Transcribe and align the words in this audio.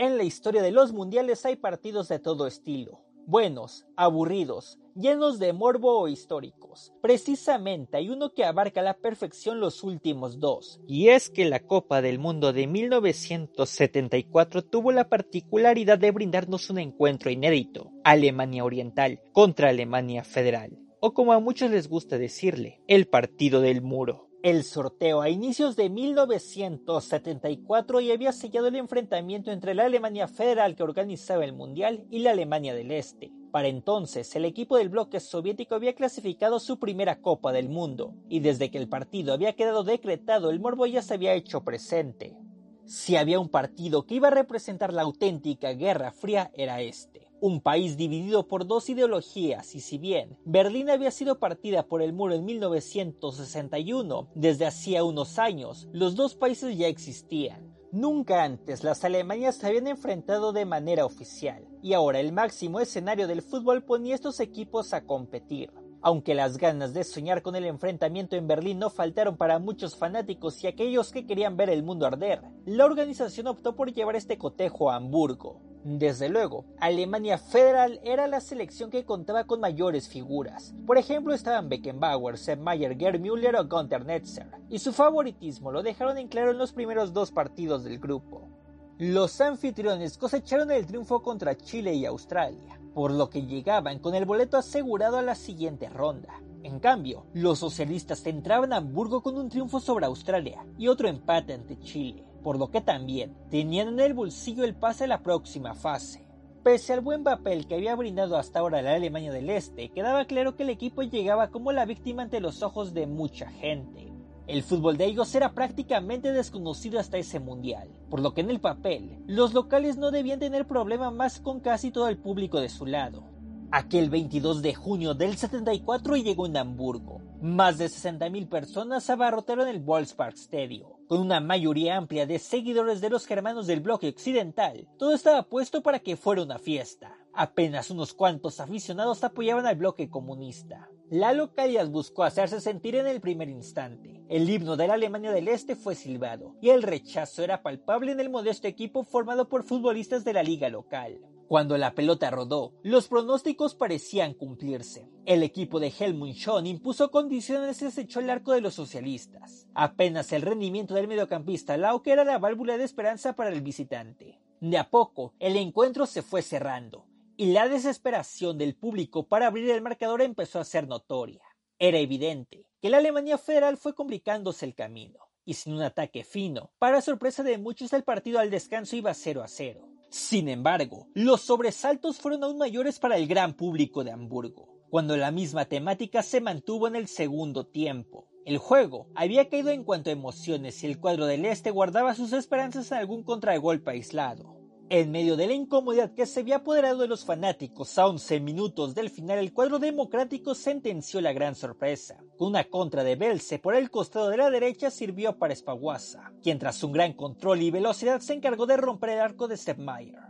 En 0.00 0.16
la 0.16 0.22
historia 0.22 0.62
de 0.62 0.70
los 0.70 0.92
mundiales 0.92 1.44
hay 1.44 1.56
partidos 1.56 2.06
de 2.08 2.20
todo 2.20 2.46
estilo. 2.46 3.00
Buenos, 3.26 3.84
aburridos, 3.96 4.78
llenos 4.94 5.40
de 5.40 5.52
morbo 5.52 5.98
o 5.98 6.06
históricos. 6.06 6.92
Precisamente 7.02 7.96
hay 7.96 8.08
uno 8.08 8.32
que 8.32 8.44
abarca 8.44 8.78
a 8.78 8.84
la 8.84 8.94
perfección 8.94 9.58
los 9.58 9.82
últimos 9.82 10.38
dos. 10.38 10.80
Y 10.86 11.08
es 11.08 11.30
que 11.30 11.46
la 11.46 11.58
Copa 11.58 12.00
del 12.00 12.20
Mundo 12.20 12.52
de 12.52 12.68
1974 12.68 14.62
tuvo 14.62 14.92
la 14.92 15.08
particularidad 15.08 15.98
de 15.98 16.12
brindarnos 16.12 16.70
un 16.70 16.78
encuentro 16.78 17.28
inédito. 17.32 17.90
Alemania 18.04 18.64
Oriental 18.64 19.20
contra 19.32 19.70
Alemania 19.70 20.22
Federal. 20.22 20.78
O 21.00 21.12
como 21.12 21.32
a 21.32 21.40
muchos 21.40 21.72
les 21.72 21.88
gusta 21.88 22.18
decirle, 22.18 22.84
el 22.86 23.08
partido 23.08 23.60
del 23.60 23.82
muro. 23.82 24.27
El 24.40 24.62
sorteo 24.62 25.20
a 25.20 25.30
inicios 25.30 25.74
de 25.74 25.90
1974 25.90 28.00
ya 28.00 28.14
había 28.14 28.30
sellado 28.30 28.68
el 28.68 28.76
enfrentamiento 28.76 29.50
entre 29.50 29.74
la 29.74 29.86
Alemania 29.86 30.28
federal 30.28 30.76
que 30.76 30.84
organizaba 30.84 31.44
el 31.44 31.52
Mundial 31.52 32.06
y 32.08 32.20
la 32.20 32.30
Alemania 32.30 32.72
del 32.72 32.92
Este. 32.92 33.32
Para 33.50 33.66
entonces, 33.66 34.36
el 34.36 34.44
equipo 34.44 34.76
del 34.76 34.90
bloque 34.90 35.18
soviético 35.18 35.74
había 35.74 35.96
clasificado 35.96 36.60
su 36.60 36.78
primera 36.78 37.20
Copa 37.20 37.50
del 37.50 37.68
Mundo, 37.68 38.14
y 38.28 38.38
desde 38.38 38.70
que 38.70 38.78
el 38.78 38.88
partido 38.88 39.34
había 39.34 39.56
quedado 39.56 39.82
decretado, 39.82 40.50
el 40.50 40.60
morbo 40.60 40.86
ya 40.86 41.02
se 41.02 41.14
había 41.14 41.34
hecho 41.34 41.64
presente. 41.64 42.36
Si 42.84 43.16
había 43.16 43.40
un 43.40 43.48
partido 43.48 44.06
que 44.06 44.14
iba 44.14 44.28
a 44.28 44.30
representar 44.30 44.92
la 44.92 45.02
auténtica 45.02 45.72
Guerra 45.72 46.12
Fría, 46.12 46.52
era 46.54 46.80
este 46.80 47.27
un 47.40 47.60
país 47.60 47.96
dividido 47.96 48.48
por 48.48 48.66
dos 48.66 48.88
ideologías 48.88 49.74
y 49.74 49.80
si 49.80 49.98
bien 49.98 50.36
Berlín 50.44 50.90
había 50.90 51.10
sido 51.10 51.38
partida 51.38 51.86
por 51.86 52.02
el 52.02 52.12
muro 52.12 52.34
en 52.34 52.44
1961, 52.44 54.28
desde 54.34 54.66
hacía 54.66 55.04
unos 55.04 55.38
años 55.38 55.88
los 55.92 56.16
dos 56.16 56.34
países 56.34 56.76
ya 56.76 56.88
existían. 56.88 57.76
Nunca 57.90 58.44
antes 58.44 58.84
las 58.84 59.02
Alemanias 59.04 59.56
se 59.56 59.66
habían 59.66 59.86
enfrentado 59.86 60.52
de 60.52 60.66
manera 60.66 61.06
oficial, 61.06 61.66
y 61.82 61.94
ahora 61.94 62.20
el 62.20 62.32
máximo 62.32 62.80
escenario 62.80 63.26
del 63.26 63.40
fútbol 63.40 63.82
ponía 63.82 64.14
estos 64.14 64.40
equipos 64.40 64.92
a 64.92 65.06
competir. 65.06 65.72
Aunque 66.00 66.34
las 66.34 66.58
ganas 66.58 66.94
de 66.94 67.02
soñar 67.02 67.42
con 67.42 67.56
el 67.56 67.64
enfrentamiento 67.64 68.36
en 68.36 68.46
Berlín 68.46 68.78
no 68.78 68.90
faltaron 68.90 69.36
para 69.36 69.58
muchos 69.58 69.96
fanáticos 69.96 70.62
y 70.62 70.66
aquellos 70.66 71.10
que 71.10 71.26
querían 71.26 71.56
ver 71.56 71.70
el 71.70 71.82
mundo 71.82 72.06
arder, 72.06 72.42
la 72.66 72.84
organización 72.84 73.46
optó 73.48 73.74
por 73.74 73.92
llevar 73.92 74.14
este 74.14 74.38
cotejo 74.38 74.90
a 74.90 74.96
Hamburgo, 74.96 75.60
desde 75.96 76.28
luego, 76.28 76.66
Alemania 76.80 77.38
Federal 77.38 77.98
era 78.04 78.26
la 78.26 78.42
selección 78.42 78.90
que 78.90 79.06
contaba 79.06 79.44
con 79.44 79.60
mayores 79.60 80.06
figuras. 80.06 80.74
Por 80.86 80.98
ejemplo, 80.98 81.32
estaban 81.32 81.70
Beckenbauer, 81.70 82.36
Sepp 82.36 82.60
Mayer, 82.60 82.98
Gerd 82.98 83.20
Müller 83.20 83.56
o 83.56 83.66
Gunther 83.66 84.04
Netzer, 84.04 84.48
y 84.68 84.80
su 84.80 84.92
favoritismo 84.92 85.72
lo 85.72 85.82
dejaron 85.82 86.18
en 86.18 86.28
claro 86.28 86.50
en 86.50 86.58
los 86.58 86.72
primeros 86.72 87.14
dos 87.14 87.30
partidos 87.30 87.84
del 87.84 87.98
grupo. 87.98 88.50
Los 88.98 89.40
anfitriones 89.40 90.18
cosecharon 90.18 90.70
el 90.70 90.84
triunfo 90.84 91.22
contra 91.22 91.56
Chile 91.56 91.94
y 91.94 92.04
Australia, 92.04 92.78
por 92.92 93.10
lo 93.10 93.30
que 93.30 93.46
llegaban 93.46 93.98
con 93.98 94.14
el 94.14 94.26
boleto 94.26 94.58
asegurado 94.58 95.16
a 95.16 95.22
la 95.22 95.36
siguiente 95.36 95.88
ronda. 95.88 96.34
En 96.64 96.80
cambio, 96.80 97.24
los 97.32 97.60
socialistas 97.60 98.26
entraban 98.26 98.74
a 98.74 98.76
Hamburgo 98.76 99.22
con 99.22 99.38
un 99.38 99.48
triunfo 99.48 99.80
sobre 99.80 100.04
Australia 100.04 100.66
y 100.76 100.88
otro 100.88 101.08
empate 101.08 101.54
ante 101.54 101.78
Chile 101.78 102.27
por 102.48 102.58
lo 102.58 102.70
que 102.70 102.80
también 102.80 103.36
tenían 103.50 103.88
en 103.88 104.00
el 104.00 104.14
bolsillo 104.14 104.64
el 104.64 104.74
pase 104.74 105.04
a 105.04 105.06
la 105.06 105.22
próxima 105.22 105.74
fase. 105.74 106.26
Pese 106.62 106.94
al 106.94 107.02
buen 107.02 107.22
papel 107.22 107.66
que 107.66 107.74
había 107.74 107.94
brindado 107.94 108.38
hasta 108.38 108.60
ahora 108.60 108.80
la 108.80 108.94
Alemania 108.94 109.30
del 109.30 109.50
Este, 109.50 109.90
quedaba 109.90 110.24
claro 110.24 110.56
que 110.56 110.62
el 110.62 110.70
equipo 110.70 111.02
llegaba 111.02 111.50
como 111.50 111.72
la 111.72 111.84
víctima 111.84 112.22
ante 112.22 112.40
los 112.40 112.62
ojos 112.62 112.94
de 112.94 113.06
mucha 113.06 113.50
gente. 113.50 114.10
El 114.46 114.62
fútbol 114.62 114.96
de 114.96 115.04
ellos 115.04 115.34
era 115.34 115.52
prácticamente 115.52 116.32
desconocido 116.32 116.98
hasta 116.98 117.18
ese 117.18 117.38
mundial, 117.38 117.90
por 118.08 118.20
lo 118.20 118.32
que 118.32 118.40
en 118.40 118.48
el 118.48 118.60
papel, 118.60 119.18
los 119.26 119.52
locales 119.52 119.98
no 119.98 120.10
debían 120.10 120.38
tener 120.38 120.66
problema 120.66 121.10
más 121.10 121.40
con 121.40 121.60
casi 121.60 121.90
todo 121.90 122.08
el 122.08 122.16
público 122.16 122.62
de 122.62 122.70
su 122.70 122.86
lado. 122.86 123.24
Aquel 123.70 124.08
22 124.08 124.62
de 124.62 124.74
junio 124.74 125.12
del 125.14 125.36
74 125.36 126.16
llegó 126.16 126.46
en 126.46 126.56
Hamburgo. 126.56 127.20
Más 127.42 127.76
de 127.76 127.86
60.000 127.86 128.48
personas 128.48 129.10
abarrotaron 129.10 129.68
el 129.68 129.80
Volkspark 129.80 130.34
Stadium 130.36 130.98
con 131.08 131.20
una 131.20 131.40
mayoría 131.40 131.96
amplia 131.96 132.26
de 132.26 132.38
seguidores 132.38 133.00
de 133.00 133.08
los 133.08 133.26
germanos 133.26 133.66
del 133.66 133.80
bloque 133.80 134.08
occidental, 134.08 134.86
todo 134.98 135.14
estaba 135.14 135.42
puesto 135.42 135.82
para 135.82 136.00
que 136.00 136.16
fuera 136.16 136.42
una 136.42 136.58
fiesta. 136.58 137.16
Apenas 137.32 137.90
unos 137.90 138.12
cuantos 138.12 138.60
aficionados 138.60 139.24
apoyaban 139.24 139.66
al 139.66 139.76
bloque 139.76 140.10
comunista. 140.10 140.88
La 141.10 141.32
localidad 141.32 141.88
buscó 141.88 142.24
hacerse 142.24 142.60
sentir 142.60 142.94
en 142.94 143.06
el 143.06 143.22
primer 143.22 143.48
instante. 143.48 144.22
El 144.28 144.50
himno 144.50 144.76
de 144.76 144.86
la 144.86 144.94
Alemania 144.94 145.32
del 145.32 145.48
Este 145.48 145.76
fue 145.76 145.94
silbado, 145.94 146.56
y 146.60 146.68
el 146.68 146.82
rechazo 146.82 147.42
era 147.42 147.62
palpable 147.62 148.12
en 148.12 148.20
el 148.20 148.28
modesto 148.28 148.68
equipo 148.68 149.02
formado 149.02 149.48
por 149.48 149.62
futbolistas 149.62 150.24
de 150.24 150.34
la 150.34 150.42
liga 150.42 150.68
local. 150.68 151.20
Cuando 151.48 151.78
la 151.78 151.94
pelota 151.94 152.30
rodó, 152.30 152.74
los 152.82 153.08
pronósticos 153.08 153.74
parecían 153.74 154.34
cumplirse. 154.34 155.08
El 155.24 155.42
equipo 155.42 155.80
de 155.80 155.90
Helmut 155.98 156.34
Schön 156.34 156.66
impuso 156.66 157.10
condiciones 157.10 157.80
y 157.80 157.90
se 157.90 158.02
echó 158.02 158.20
el 158.20 158.28
arco 158.28 158.52
de 158.52 158.60
los 158.60 158.74
socialistas. 158.74 159.66
Apenas 159.72 160.30
el 160.32 160.42
rendimiento 160.42 160.92
del 160.92 161.08
mediocampista 161.08 161.78
Lauke 161.78 162.12
era 162.12 162.24
la 162.24 162.38
válvula 162.38 162.76
de 162.76 162.84
esperanza 162.84 163.34
para 163.34 163.48
el 163.48 163.62
visitante. 163.62 164.38
De 164.60 164.76
a 164.76 164.90
poco, 164.90 165.32
el 165.38 165.56
encuentro 165.56 166.04
se 166.04 166.20
fue 166.20 166.42
cerrando, 166.42 167.06
y 167.38 167.46
la 167.52 167.66
desesperación 167.66 168.58
del 168.58 168.74
público 168.74 169.26
para 169.26 169.46
abrir 169.46 169.70
el 169.70 169.80
marcador 169.80 170.20
empezó 170.20 170.60
a 170.60 170.64
ser 170.64 170.86
notoria. 170.86 171.40
Era 171.78 171.96
evidente 171.96 172.66
que 172.82 172.90
la 172.90 172.98
Alemania 172.98 173.38
federal 173.38 173.78
fue 173.78 173.94
complicándose 173.94 174.66
el 174.66 174.74
camino, 174.74 175.20
y 175.46 175.54
sin 175.54 175.72
un 175.72 175.82
ataque 175.82 176.24
fino, 176.24 176.72
para 176.78 177.00
sorpresa 177.00 177.42
de 177.42 177.56
muchos 177.56 177.94
el 177.94 178.04
partido 178.04 178.38
al 178.38 178.50
descanso 178.50 178.96
iba 178.96 179.14
0 179.14 179.42
a 179.42 179.48
0. 179.48 179.87
Sin 180.10 180.48
embargo, 180.48 181.06
los 181.12 181.42
sobresaltos 181.42 182.16
fueron 182.18 182.42
aún 182.42 182.56
mayores 182.56 182.98
para 182.98 183.18
el 183.18 183.26
gran 183.26 183.52
público 183.52 184.04
de 184.04 184.10
Hamburgo, 184.10 184.68
cuando 184.88 185.16
la 185.18 185.30
misma 185.30 185.66
temática 185.66 186.22
se 186.22 186.40
mantuvo 186.40 186.88
en 186.88 186.96
el 186.96 187.08
segundo 187.08 187.66
tiempo. 187.66 188.26
El 188.46 188.56
juego 188.56 189.08
había 189.14 189.50
caído 189.50 189.68
en 189.68 189.84
cuanto 189.84 190.08
a 190.08 190.14
emociones 190.14 190.82
y 190.82 190.86
el 190.86 190.98
cuadro 190.98 191.26
del 191.26 191.44
este 191.44 191.70
guardaba 191.70 192.14
sus 192.14 192.32
esperanzas 192.32 192.90
en 192.90 192.98
algún 192.98 193.22
contragolpe 193.22 193.90
aislado. 193.90 194.57
En 194.90 195.10
medio 195.10 195.36
de 195.36 195.46
la 195.46 195.52
incomodidad 195.52 196.14
que 196.14 196.24
se 196.24 196.40
había 196.40 196.56
apoderado 196.56 197.02
de 197.02 197.08
los 197.08 197.22
fanáticos 197.22 197.98
a 197.98 198.06
11 198.06 198.40
minutos 198.40 198.94
del 198.94 199.10
final, 199.10 199.38
el 199.38 199.52
cuadro 199.52 199.78
democrático 199.78 200.54
sentenció 200.54 201.20
la 201.20 201.34
gran 201.34 201.54
sorpresa. 201.54 202.16
Con 202.38 202.48
una 202.48 202.64
contra 202.64 203.04
de 203.04 203.14
Belce 203.14 203.58
por 203.58 203.74
el 203.74 203.90
costado 203.90 204.30
de 204.30 204.38
la 204.38 204.48
derecha 204.48 204.90
sirvió 204.90 205.36
para 205.36 205.52
Espaguasa, 205.52 206.32
quien 206.42 206.58
tras 206.58 206.82
un 206.82 206.92
gran 206.92 207.12
control 207.12 207.60
y 207.60 207.70
velocidad 207.70 208.20
se 208.20 208.32
encargó 208.32 208.64
de 208.64 208.78
romper 208.78 209.10
el 209.10 209.20
arco 209.20 209.46
de 209.46 209.58
Mayer. 209.76 210.20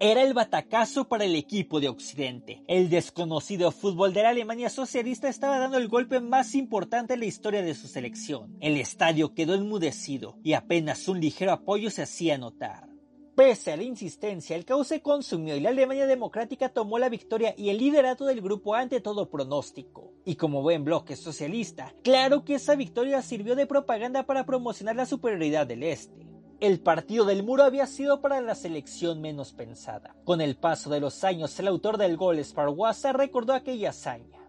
Era 0.00 0.22
el 0.22 0.32
batacazo 0.32 1.06
para 1.06 1.26
el 1.26 1.34
equipo 1.34 1.78
de 1.78 1.88
Occidente. 1.90 2.62
El 2.66 2.88
desconocido 2.88 3.70
fútbol 3.72 4.14
de 4.14 4.22
la 4.22 4.30
Alemania 4.30 4.70
socialista 4.70 5.28
estaba 5.28 5.58
dando 5.58 5.76
el 5.76 5.88
golpe 5.88 6.20
más 6.20 6.54
importante 6.54 7.12
en 7.12 7.20
la 7.20 7.26
historia 7.26 7.60
de 7.60 7.74
su 7.74 7.88
selección. 7.88 8.56
El 8.60 8.78
estadio 8.78 9.34
quedó 9.34 9.54
enmudecido 9.54 10.38
y 10.42 10.54
apenas 10.54 11.08
un 11.08 11.20
ligero 11.20 11.52
apoyo 11.52 11.90
se 11.90 12.02
hacía 12.02 12.38
notar. 12.38 12.88
Pese 13.38 13.70
a 13.70 13.76
la 13.76 13.84
insistencia, 13.84 14.56
el 14.56 14.64
caos 14.64 14.88
se 14.88 15.00
consumió 15.00 15.54
y 15.54 15.60
la 15.60 15.68
Alemania 15.68 16.08
democrática 16.08 16.70
tomó 16.70 16.98
la 16.98 17.08
victoria 17.08 17.54
y 17.56 17.70
el 17.70 17.78
liderato 17.78 18.24
del 18.24 18.40
grupo 18.40 18.74
ante 18.74 19.00
todo 19.00 19.30
pronóstico. 19.30 20.10
Y 20.24 20.34
como 20.34 20.60
buen 20.60 20.84
bloque 20.84 21.14
socialista, 21.14 21.94
claro 22.02 22.44
que 22.44 22.56
esa 22.56 22.74
victoria 22.74 23.22
sirvió 23.22 23.54
de 23.54 23.68
propaganda 23.68 24.24
para 24.24 24.44
promocionar 24.44 24.96
la 24.96 25.06
superioridad 25.06 25.68
del 25.68 25.84
Este. 25.84 26.26
El 26.58 26.80
partido 26.80 27.24
del 27.26 27.44
muro 27.44 27.62
había 27.62 27.86
sido 27.86 28.20
para 28.20 28.40
la 28.40 28.56
selección 28.56 29.20
menos 29.20 29.52
pensada. 29.52 30.16
Con 30.24 30.40
el 30.40 30.56
paso 30.56 30.90
de 30.90 30.98
los 30.98 31.22
años, 31.22 31.56
el 31.60 31.68
autor 31.68 31.96
del 31.96 32.16
gol 32.16 32.44
Sparwasa 32.44 33.12
recordó 33.12 33.52
aquella 33.52 33.90
hazaña. 33.90 34.40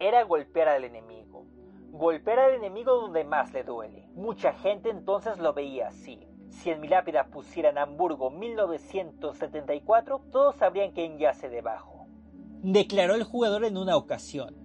Era 0.00 0.24
golpear 0.24 0.66
al 0.66 0.82
enemigo. 0.82 1.46
Golpear 1.92 2.40
al 2.40 2.54
enemigo 2.54 2.96
donde 2.96 3.22
más 3.22 3.52
le 3.52 3.62
duele. 3.62 4.08
Mucha 4.16 4.54
gente 4.54 4.90
entonces 4.90 5.38
lo 5.38 5.52
veía 5.52 5.86
así 5.86 6.18
si 6.52 6.70
en 6.70 6.80
mi 6.80 6.88
lápida 6.88 7.24
pusieran 7.24 7.78
Hamburgo 7.78 8.30
1974, 8.30 10.20
todos 10.30 10.56
sabrían 10.56 10.92
quién 10.92 11.18
yace 11.18 11.48
debajo. 11.48 12.06
Declaró 12.62 13.14
el 13.14 13.24
jugador 13.24 13.64
en 13.64 13.76
una 13.76 13.96
ocasión. 13.96 14.56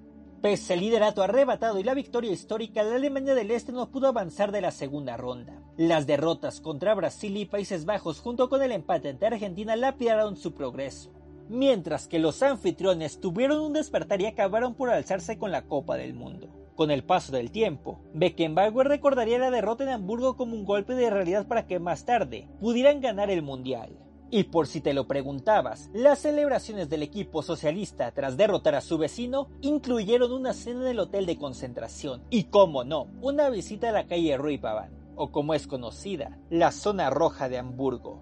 Pese 0.41 0.73
al 0.73 0.81
liderato 0.81 1.23
arrebatado 1.23 1.79
y 1.79 1.83
la 1.83 1.95
victoria 1.95 2.31
histórica, 2.31 2.83
la 2.83 2.95
Alemania 2.95 3.33
del 3.33 3.49
Este 3.49 3.71
no 3.71 3.89
pudo 3.89 4.07
avanzar 4.07 4.51
de 4.51 4.61
la 4.61 4.69
segunda 4.71 5.17
ronda. 5.17 5.59
Las 5.77 6.05
derrotas 6.05 6.61
contra 6.61 6.93
Brasil 6.93 7.35
y 7.37 7.45
Países 7.45 7.85
Bajos 7.85 8.19
junto 8.19 8.47
con 8.47 8.61
el 8.61 8.71
empate 8.71 9.09
ante 9.09 9.25
Argentina 9.25 9.75
lapidaron 9.75 10.37
su 10.37 10.53
progreso. 10.53 11.11
Mientras 11.49 12.07
que 12.07 12.19
los 12.19 12.43
anfitriones 12.43 13.19
tuvieron 13.19 13.61
un 13.61 13.73
despertar 13.73 14.21
y 14.21 14.27
acabaron 14.27 14.75
por 14.75 14.91
alzarse 14.91 15.39
con 15.39 15.51
la 15.51 15.63
Copa 15.63 15.97
del 15.97 16.13
Mundo. 16.13 16.66
Con 16.77 16.91
el 16.91 17.03
paso 17.03 17.31
del 17.31 17.49
tiempo, 17.49 17.99
Beckenbauer 18.13 18.87
recordaría 18.87 19.39
la 19.39 19.49
derrota 19.49 19.83
en 19.83 19.89
Hamburgo 19.89 20.37
como 20.37 20.53
un 20.53 20.63
golpe 20.63 20.93
de 20.93 21.09
realidad 21.09 21.47
para 21.47 21.65
que 21.65 21.79
más 21.79 22.05
tarde 22.05 22.47
pudieran 22.59 23.01
ganar 23.01 23.31
el 23.31 23.41
Mundial. 23.41 23.97
Y 24.29 24.43
por 24.43 24.67
si 24.67 24.79
te 24.79 24.93
lo 24.93 25.07
preguntabas, 25.07 25.89
las 25.91 26.19
celebraciones 26.19 26.87
del 26.87 27.01
equipo 27.01 27.41
socialista 27.41 28.11
tras 28.11 28.37
derrotar 28.37 28.75
a 28.75 28.81
su 28.81 28.99
vecino 28.99 29.47
incluyeron 29.61 30.31
una 30.31 30.53
cena 30.53 30.81
en 30.81 30.87
el 30.89 30.99
hotel 30.99 31.25
de 31.25 31.39
concentración 31.39 32.21
y, 32.29 32.43
como 32.43 32.83
no, 32.83 33.07
una 33.21 33.49
visita 33.49 33.89
a 33.89 33.93
la 33.93 34.05
calle 34.05 34.37
Ruipavan, 34.37 34.91
o 35.15 35.31
como 35.31 35.55
es 35.55 35.65
conocida, 35.65 36.37
la 36.51 36.71
zona 36.71 37.09
roja 37.09 37.49
de 37.49 37.57
Hamburgo. 37.57 38.21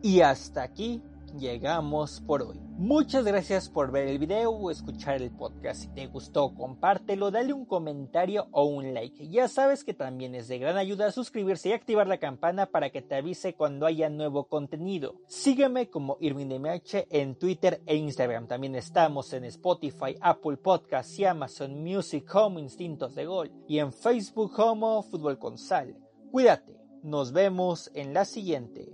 Y 0.00 0.20
hasta 0.20 0.62
aquí 0.62 1.02
llegamos 1.36 2.22
por 2.24 2.42
hoy. 2.42 2.65
Muchas 2.78 3.24
gracias 3.24 3.70
por 3.70 3.90
ver 3.90 4.06
el 4.06 4.18
video 4.18 4.50
o 4.50 4.70
escuchar 4.70 5.22
el 5.22 5.30
podcast. 5.30 5.80
Si 5.80 5.88
te 5.88 6.06
gustó, 6.08 6.54
compártelo, 6.54 7.30
dale 7.30 7.54
un 7.54 7.64
comentario 7.64 8.48
o 8.50 8.66
un 8.66 8.92
like. 8.92 9.30
Ya 9.30 9.48
sabes 9.48 9.82
que 9.82 9.94
también 9.94 10.34
es 10.34 10.46
de 10.48 10.58
gran 10.58 10.76
ayuda 10.76 11.10
suscribirse 11.10 11.70
y 11.70 11.72
activar 11.72 12.06
la 12.06 12.18
campana 12.18 12.66
para 12.66 12.90
que 12.90 13.00
te 13.00 13.14
avise 13.14 13.54
cuando 13.54 13.86
haya 13.86 14.10
nuevo 14.10 14.44
contenido. 14.44 15.14
Sígueme 15.26 15.88
como 15.88 16.18
IrvinMH 16.20 17.06
en 17.08 17.36
Twitter 17.36 17.80
e 17.86 17.96
Instagram. 17.96 18.46
También 18.46 18.74
estamos 18.74 19.32
en 19.32 19.44
Spotify, 19.44 20.14
Apple 20.20 20.58
Podcasts 20.58 21.18
y 21.18 21.24
Amazon 21.24 21.82
Music 21.82 22.30
como 22.30 22.58
Instintos 22.58 23.14
de 23.14 23.24
Gol 23.24 23.52
y 23.66 23.78
en 23.78 23.90
Facebook 23.90 24.52
como 24.52 25.02
Fútbol 25.02 25.38
con 25.38 25.56
Sal. 25.56 25.96
Cuídate, 26.30 26.76
nos 27.02 27.32
vemos 27.32 27.90
en 27.94 28.12
la 28.12 28.26
siguiente. 28.26 28.92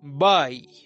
Bye. 0.00 0.85